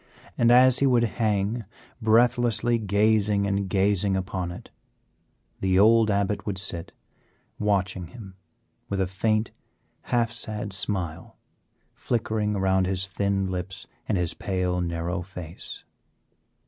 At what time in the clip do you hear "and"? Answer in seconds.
0.35-0.49, 3.45-3.69, 14.09-14.17